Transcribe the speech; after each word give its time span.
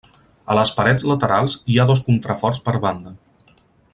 A 0.53 0.55
les 0.59 0.71
parets 0.77 1.05
laterals 1.09 1.57
hi 1.73 1.77
ha 1.83 1.87
dos 1.91 2.03
contraforts 2.09 2.65
per 2.69 2.77
banda. 2.87 3.15